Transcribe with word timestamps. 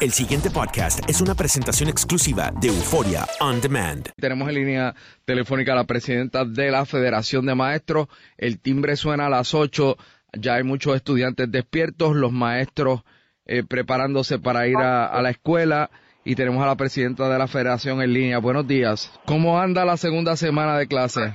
El 0.00 0.10
siguiente 0.12 0.48
podcast 0.50 1.08
es 1.10 1.20
una 1.20 1.34
presentación 1.34 1.88
exclusiva 1.88 2.50
de 2.60 2.68
Euforia 2.68 3.24
On 3.40 3.60
Demand. 3.60 4.08
Tenemos 4.16 4.48
en 4.48 4.54
línea 4.54 4.94
telefónica 5.24 5.72
a 5.72 5.76
la 5.76 5.84
presidenta 5.84 6.44
de 6.44 6.70
la 6.70 6.84
Federación 6.86 7.46
de 7.46 7.54
Maestros. 7.56 8.06
El 8.36 8.60
timbre 8.60 8.94
suena 8.94 9.26
a 9.26 9.30
las 9.30 9.54
8. 9.54 9.96
Ya 10.34 10.54
hay 10.54 10.62
muchos 10.62 10.94
estudiantes 10.94 11.50
despiertos, 11.50 12.14
los 12.14 12.30
maestros 12.30 13.02
eh, 13.46 13.64
preparándose 13.68 14.38
para 14.38 14.68
ir 14.68 14.76
a, 14.76 15.06
a 15.06 15.20
la 15.20 15.30
escuela. 15.30 15.90
Y 16.24 16.36
tenemos 16.36 16.62
a 16.62 16.66
la 16.66 16.76
presidenta 16.76 17.28
de 17.28 17.38
la 17.38 17.48
Federación 17.48 18.00
en 18.00 18.12
línea. 18.12 18.38
Buenos 18.38 18.68
días. 18.68 19.18
¿Cómo 19.26 19.58
anda 19.58 19.84
la 19.84 19.96
segunda 19.96 20.36
semana 20.36 20.78
de 20.78 20.86
clase? 20.86 21.32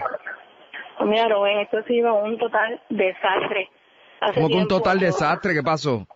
Mira, 1.06 1.28
Rubén, 1.28 1.60
esto 1.60 1.78
ha 1.80 1.84
sido 1.84 2.14
un 2.16 2.38
total 2.38 2.82
desastre. 2.90 3.70
Hace 4.22 4.36
¿Cómo 4.36 4.48
que 4.48 4.54
un 4.54 4.60
tiempo- 4.68 4.76
total 4.78 5.00
desastre? 5.00 5.54
¿Qué 5.54 5.64
pasó? 5.64 6.08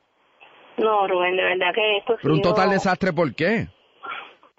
No, 0.78 1.08
Rubén, 1.08 1.36
de 1.36 1.44
verdad 1.44 1.74
que 1.74 1.98
esto 1.98 2.18
Pero 2.22 2.34
un 2.34 2.42
total 2.42 2.70
desastre, 2.70 3.12
¿por 3.12 3.34
qué? 3.34 3.68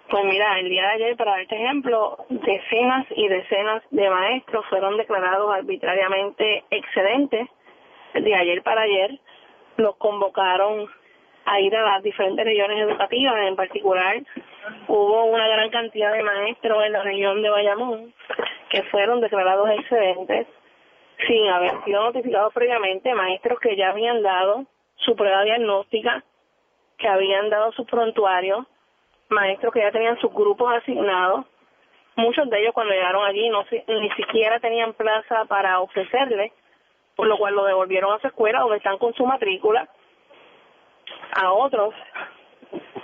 Pues 0.09 0.25
mira, 0.25 0.59
el 0.59 0.69
día 0.69 0.81
de 0.81 0.93
ayer, 0.93 1.15
para 1.15 1.31
darte 1.31 1.55
ejemplo, 1.55 2.17
decenas 2.29 3.05
y 3.15 3.27
decenas 3.27 3.83
de 3.91 4.09
maestros 4.09 4.65
fueron 4.69 4.97
declarados 4.97 5.53
arbitrariamente 5.53 6.63
excedentes. 6.71 7.47
De 8.15 8.35
ayer 8.35 8.63
para 8.63 8.81
ayer 8.81 9.19
los 9.77 9.95
convocaron 9.97 10.87
a 11.45 11.59
ir 11.61 11.75
a 11.75 11.83
las 11.83 12.03
diferentes 12.03 12.43
regiones 12.43 12.79
educativas, 12.79 13.35
en 13.47 13.55
particular 13.55 14.17
hubo 14.87 15.25
una 15.25 15.47
gran 15.47 15.69
cantidad 15.69 16.11
de 16.11 16.23
maestros 16.23 16.83
en 16.85 16.91
la 16.91 17.03
región 17.03 17.41
de 17.41 17.49
Bayamón 17.49 18.13
que 18.69 18.83
fueron 18.83 19.21
declarados 19.21 19.69
excedentes 19.71 20.47
sin 21.27 21.47
haber 21.49 21.83
sido 21.85 22.03
notificados 22.03 22.53
previamente, 22.53 23.13
maestros 23.13 23.59
que 23.59 23.75
ya 23.75 23.89
habían 23.89 24.21
dado 24.21 24.65
su 24.99 25.15
prueba 25.15 25.43
diagnóstica, 25.43 26.23
que 26.97 27.07
habían 27.07 27.49
dado 27.49 27.71
sus 27.73 27.85
prontuarios, 27.87 28.65
maestros 29.29 29.73
que 29.73 29.81
ya 29.81 29.91
tenían 29.91 30.19
sus 30.19 30.33
grupos 30.33 30.71
asignados. 30.73 31.45
Muchos 32.15 32.49
de 32.49 32.59
ellos 32.59 32.73
cuando 32.73 32.93
llegaron 32.93 33.25
allí 33.25 33.49
no 33.49 33.65
ni 33.87 34.09
siquiera 34.11 34.59
tenían 34.59 34.93
plaza 34.93 35.45
para 35.45 35.79
ofrecerle, 35.79 36.51
por 37.15 37.27
lo 37.27 37.37
cual 37.37 37.55
lo 37.55 37.63
devolvieron 37.65 38.13
a 38.13 38.19
su 38.19 38.27
escuela 38.27 38.59
donde 38.59 38.77
están 38.77 38.97
con 38.97 39.13
su 39.13 39.25
matrícula. 39.25 39.87
A 41.41 41.53
otros 41.53 41.93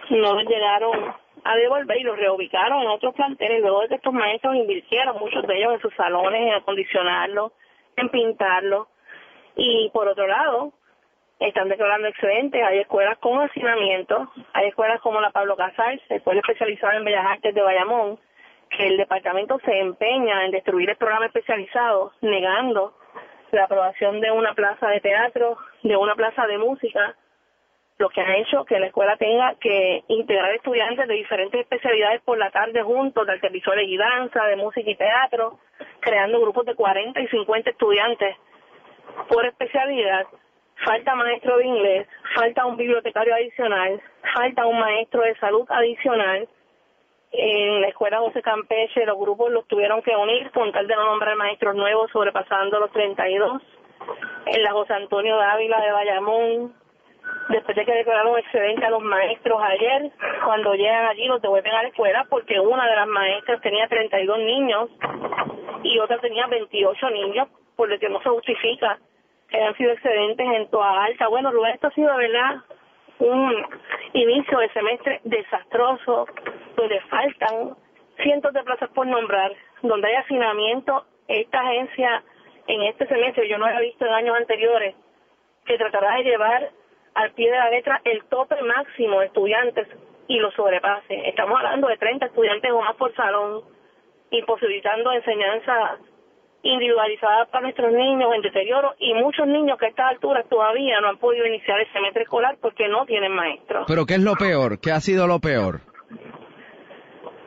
no 0.09 0.33
los 0.33 0.43
llegaron 0.45 1.15
a 1.43 1.55
devolver 1.55 1.97
y 1.97 2.03
los 2.03 2.17
reubicaron 2.17 2.81
en 2.81 2.87
otros 2.87 3.13
planteles 3.13 3.61
luego 3.61 3.81
de 3.81 3.89
que 3.89 3.95
estos 3.95 4.13
maestros 4.13 4.55
invirtieron 4.55 5.17
muchos 5.19 5.45
de 5.45 5.57
ellos 5.57 5.73
en 5.73 5.79
sus 5.79 5.93
salones 5.95 6.41
en 6.41 6.53
acondicionarlos, 6.53 7.51
en 7.95 8.09
pintarlos. 8.09 8.87
Y 9.55 9.89
por 9.93 10.07
otro 10.07 10.27
lado, 10.27 10.73
están 11.39 11.69
declarando 11.69 12.07
excedentes. 12.07 12.63
Hay 12.63 12.79
escuelas 12.79 13.17
con 13.19 13.39
hacinamiento, 13.39 14.31
hay 14.53 14.67
escuelas 14.67 15.01
como 15.01 15.21
la 15.21 15.31
Pablo 15.31 15.55
Casals, 15.55 16.01
escuela 16.09 16.41
especializada 16.41 16.97
en 16.97 17.05
Bellas 17.05 17.25
Artes 17.25 17.53
de 17.53 17.61
Bayamón, 17.61 18.19
que 18.69 18.87
el 18.87 18.97
departamento 18.97 19.59
se 19.65 19.79
empeña 19.79 20.45
en 20.45 20.51
destruir 20.51 20.89
el 20.89 20.97
programa 20.97 21.27
especializado, 21.27 22.13
negando 22.21 22.93
la 23.51 23.65
aprobación 23.65 24.19
de 24.21 24.31
una 24.31 24.53
plaza 24.53 24.87
de 24.87 24.99
teatro, 24.99 25.57
de 25.83 25.95
una 25.95 26.15
plaza 26.15 26.45
de 26.47 26.57
música, 26.57 27.15
lo 27.97 28.09
que 28.09 28.21
ha 28.21 28.37
hecho 28.37 28.65
que 28.65 28.79
la 28.79 28.87
escuela 28.87 29.15
tenga 29.15 29.55
que 29.55 30.03
integrar 30.09 30.53
estudiantes 30.53 31.07
de 31.07 31.13
diferentes 31.13 31.61
especialidades 31.61 32.21
por 32.23 32.37
la 32.37 32.51
tarde 32.51 32.81
juntos, 32.83 33.25
de 33.25 33.33
arte 33.33 33.49
visuales 33.49 33.87
y 33.87 33.95
danza, 33.95 34.45
de 34.45 34.57
música 34.57 34.89
y 34.89 34.95
teatro, 34.95 35.59
creando 36.01 36.41
grupos 36.41 36.65
de 36.65 36.75
40 36.75 37.21
y 37.21 37.27
50 37.27 37.69
estudiantes 37.69 38.35
por 39.29 39.45
especialidad. 39.45 40.25
Falta 40.83 41.15
maestro 41.15 41.57
de 41.57 41.65
inglés, 41.65 42.07
falta 42.35 42.65
un 42.65 42.75
bibliotecario 42.75 43.33
adicional, 43.33 44.01
falta 44.33 44.65
un 44.65 44.77
maestro 44.77 45.21
de 45.21 45.35
salud 45.35 45.65
adicional. 45.69 46.47
En 47.31 47.81
la 47.81 47.87
escuela 47.87 48.19
José 48.19 48.41
Campeche 48.41 49.05
los 49.05 49.17
grupos 49.17 49.51
los 49.51 49.67
tuvieron 49.67 50.01
que 50.01 50.15
unir 50.15 50.51
con 50.51 50.71
tal 50.71 50.87
de 50.87 50.95
no 50.95 51.05
nombrar 51.05 51.35
maestros 51.37 51.75
nuevos 51.75 52.11
sobrepasando 52.11 52.79
los 52.79 52.91
32. 52.91 53.61
En 54.45 54.63
la 54.63 54.71
José 54.73 54.93
Antonio 54.93 55.37
Dávila 55.37 55.81
de 55.81 55.91
Bayamón, 55.91 56.73
después 57.49 57.75
de 57.75 57.85
que 57.85 57.93
declararon 57.93 58.37
excedente 58.37 58.85
a 58.85 58.89
los 58.89 59.01
maestros 59.01 59.59
ayer, 59.63 60.11
cuando 60.43 60.75
llegan 60.75 61.07
allí 61.07 61.25
los 61.25 61.41
devuelven 61.41 61.73
a 61.73 61.83
la 61.83 61.89
escuela 61.89 62.27
porque 62.29 62.59
una 62.59 62.87
de 62.87 62.95
las 62.95 63.07
maestras 63.07 63.61
tenía 63.61 63.87
32 63.87 64.37
niños 64.39 64.89
y 65.83 65.97
otra 65.99 66.19
tenía 66.19 66.47
28 66.47 67.09
niños, 67.09 67.47
por 67.75 67.89
lo 67.89 67.97
que 67.97 68.09
no 68.09 68.21
se 68.21 68.29
justifica 68.29 68.99
que 69.49 69.57
hayan 69.57 69.75
sido 69.77 69.91
excedentes 69.91 70.47
en 70.47 70.69
toda 70.69 71.03
alta. 71.03 71.27
Bueno, 71.27 71.51
Rubén, 71.51 71.73
esto 71.73 71.87
ha 71.87 71.91
sido, 71.91 72.11
de 72.17 72.27
¿verdad?, 72.27 72.55
un 73.19 73.65
inicio 74.13 74.59
de 74.59 74.69
semestre 74.69 75.21
desastroso, 75.23 76.27
donde 76.75 76.99
faltan 77.01 77.75
cientos 78.21 78.53
de 78.53 78.63
plazas 78.63 78.89
por 78.89 79.07
nombrar, 79.07 79.51
donde 79.81 80.07
hay 80.07 80.15
hacinamiento. 80.15 81.05
Esta 81.27 81.61
agencia 81.61 82.23
en 82.67 82.81
este 82.83 83.07
semestre, 83.07 83.47
yo 83.47 83.57
no 83.57 83.65
había 83.65 83.79
visto 83.79 84.05
en 84.05 84.13
años 84.13 84.35
anteriores, 84.35 84.95
que 85.65 85.77
tratará 85.77 86.17
de 86.17 86.23
llevar 86.23 86.69
al 87.15 87.31
pie 87.31 87.49
de 87.49 87.57
la 87.57 87.69
letra 87.69 88.01
el 88.03 88.23
tope 88.25 88.61
máximo 88.61 89.19
de 89.19 89.27
estudiantes 89.27 89.87
y 90.27 90.37
lo 90.39 90.51
sobrepase. 90.51 91.29
Estamos 91.29 91.57
hablando 91.57 91.87
de 91.87 91.97
30 91.97 92.25
estudiantes 92.25 92.71
o 92.71 92.81
más 92.81 92.95
por 92.95 93.13
salón, 93.15 93.63
imposibilitando 94.31 95.11
enseñanza 95.11 95.97
individualizada 96.65 97.45
para 97.45 97.61
nuestros 97.63 97.91
niños 97.93 98.33
en 98.35 98.41
deterioro 98.41 98.95
y 98.99 99.13
muchos 99.13 99.47
niños 99.47 99.77
que 99.77 99.85
a 99.85 99.89
estas 99.89 100.11
alturas 100.11 100.45
todavía 100.49 100.99
no 100.99 101.09
han 101.09 101.17
podido 101.17 101.45
iniciar 101.45 101.79
el 101.79 101.91
semestre 101.93 102.23
escolar 102.23 102.57
porque 102.59 102.87
no 102.87 103.05
tienen 103.05 103.31
maestros. 103.31 103.85
¿Pero 103.87 104.05
qué 104.05 104.15
es 104.15 104.21
lo 104.21 104.33
peor? 104.33 104.79
¿Qué 104.79 104.91
ha 104.91 104.99
sido 104.99 105.27
lo 105.27 105.39
peor? 105.39 105.81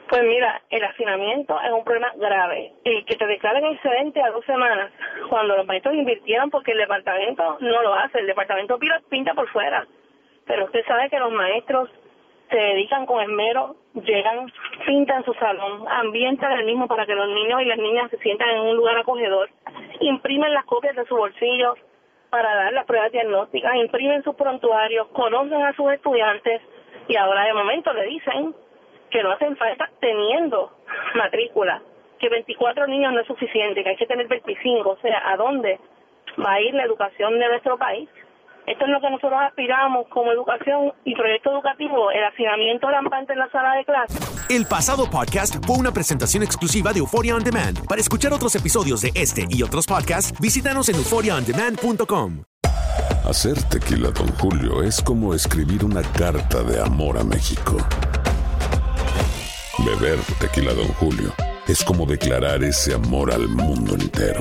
Pues 0.08 0.22
mira, 0.22 0.62
el 0.70 0.82
hacinamiento 0.84 1.60
es 1.60 1.70
un 1.70 1.84
problema 1.84 2.12
grave. 2.16 2.72
El 2.84 3.04
que 3.04 3.16
te 3.16 3.26
declaren 3.26 3.66
excedente 3.66 4.22
a 4.22 4.30
dos 4.30 4.44
semanas, 4.46 4.90
cuando 5.28 5.56
los 5.56 5.66
maestros 5.66 5.96
invirtieron 5.96 6.48
porque 6.48 6.72
el 6.72 6.78
departamento 6.78 7.58
no 7.60 7.82
lo 7.82 7.94
hace, 7.94 8.20
el 8.20 8.26
departamento 8.26 8.78
pinta 9.10 9.34
por 9.34 9.48
fuera, 9.50 9.86
pero 10.46 10.64
usted 10.64 10.80
sabe 10.86 11.10
que 11.10 11.18
los 11.18 11.30
maestros 11.30 11.90
se 12.50 12.56
dedican 12.56 13.06
con 13.06 13.20
esmero, 13.20 13.76
llegan, 13.94 14.50
pintan 14.86 15.24
su 15.24 15.34
salón, 15.34 15.84
ambientan 15.88 16.52
el 16.52 16.66
mismo 16.66 16.86
para 16.86 17.06
que 17.06 17.14
los 17.14 17.28
niños 17.28 17.62
y 17.62 17.66
las 17.66 17.78
niñas 17.78 18.10
se 18.10 18.18
sientan 18.18 18.50
en 18.50 18.60
un 18.60 18.76
lugar 18.76 18.98
acogedor, 18.98 19.50
imprimen 20.00 20.52
las 20.54 20.64
copias 20.64 20.96
de 20.96 21.04
su 21.06 21.16
bolsillo 21.16 21.74
para 22.30 22.54
dar 22.54 22.72
las 22.72 22.86
pruebas 22.86 23.12
diagnósticas, 23.12 23.74
imprimen 23.76 24.22
sus 24.22 24.34
prontuarios, 24.34 25.08
conocen 25.08 25.62
a 25.62 25.74
sus 25.74 25.92
estudiantes 25.92 26.62
y 27.08 27.16
ahora 27.16 27.44
de 27.44 27.54
momento 27.54 27.92
le 27.92 28.06
dicen 28.06 28.54
que 29.10 29.22
no 29.22 29.32
hacen 29.32 29.56
falta 29.56 29.90
teniendo 30.00 30.72
matrícula, 31.14 31.82
que 32.18 32.28
24 32.28 32.86
niños 32.86 33.12
no 33.12 33.20
es 33.20 33.26
suficiente, 33.26 33.82
que 33.82 33.90
hay 33.90 33.96
que 33.96 34.06
tener 34.06 34.26
25, 34.26 34.90
o 34.90 34.96
sea, 34.98 35.30
¿a 35.30 35.36
dónde 35.36 35.78
va 36.44 36.54
a 36.54 36.60
ir 36.60 36.74
la 36.74 36.84
educación 36.84 37.38
de 37.38 37.48
nuestro 37.48 37.78
país? 37.78 38.08
Esto 38.68 38.84
es 38.84 38.90
lo 38.90 39.00
que 39.00 39.08
nosotros 39.08 39.40
aspiramos 39.48 40.06
como 40.10 40.30
educación 40.30 40.92
y 41.04 41.14
proyecto 41.14 41.50
educativo, 41.52 42.10
el 42.10 42.22
hacinamiento 42.24 42.90
rampante 42.90 43.32
en 43.32 43.38
la 43.38 43.50
sala 43.50 43.74
de 43.76 43.84
clase. 43.86 44.18
El 44.50 44.66
pasado 44.66 45.08
podcast 45.10 45.56
fue 45.66 45.78
una 45.78 45.90
presentación 45.90 46.42
exclusiva 46.42 46.92
de 46.92 46.98
Euphoria 46.98 47.34
On 47.34 47.42
Demand. 47.42 47.86
Para 47.86 47.98
escuchar 47.98 48.34
otros 48.34 48.54
episodios 48.56 49.00
de 49.00 49.10
este 49.14 49.46
y 49.48 49.62
otros 49.62 49.86
podcasts, 49.86 50.38
visítanos 50.38 50.90
en 50.90 50.96
euphoriaondemand.com. 50.96 52.42
Hacer 53.26 53.62
tequila, 53.70 54.10
Don 54.10 54.28
Julio, 54.36 54.82
es 54.82 55.00
como 55.02 55.32
escribir 55.32 55.82
una 55.82 56.02
carta 56.02 56.62
de 56.62 56.82
amor 56.82 57.16
a 57.18 57.24
México. 57.24 57.78
Beber 59.78 60.18
tequila, 60.40 60.74
Don 60.74 60.88
Julio, 60.88 61.32
es 61.66 61.82
como 61.82 62.04
declarar 62.04 62.62
ese 62.62 62.94
amor 62.94 63.32
al 63.32 63.48
mundo 63.48 63.94
entero. 63.94 64.40